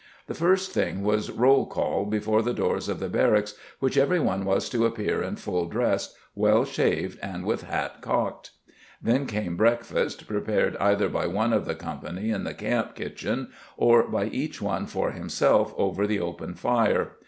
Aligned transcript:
The 0.25 0.33
first 0.33 0.71
thing 0.71 1.03
was 1.03 1.29
roll 1.29 1.67
call 1.67 2.05
before 2.07 2.41
the 2.41 2.55
doors 2.55 2.89
of 2.89 2.99
the 2.99 3.07
barracks 3.07 3.53
which 3.77 3.99
every 3.99 4.19
one 4.19 4.45
was 4.45 4.67
to 4.69 4.87
appear 4.87 5.21
in 5.21 5.35
full 5.35 5.67
dress, 5.67 6.15
well 6.33 6.65
shaved 6.65 7.19
and 7.21 7.45
with 7.45 7.61
hat 7.65 8.01
cocked. 8.01 8.49
Then 8.99 9.27
came 9.27 9.55
breakfast 9.55 10.25
prepared 10.27 10.75
either 10.77 11.07
by 11.07 11.27
one 11.27 11.53
of 11.53 11.65
the 11.67 11.75
company 11.75 12.31
in 12.31 12.45
the 12.45 12.55
camp 12.55 12.95
kitchen 12.95 13.49
or 13.77 14.01
by 14.09 14.25
each 14.25 14.59
one 14.59 14.87
for 14.87 15.11
himself 15.11 15.71
over 15.77 16.07
the 16.07 16.19
open 16.19 16.55
fire. 16.55 17.11